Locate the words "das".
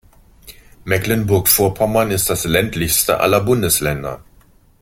2.31-2.45